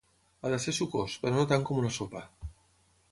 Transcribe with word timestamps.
Ha 0.45 0.49
de 0.53 0.57
ser 0.63 0.73
sucós, 0.77 1.17
però 1.25 1.37
no 1.37 1.45
tant 1.53 1.67
com 1.69 1.83
una 1.85 1.95
sopa. 2.01 2.25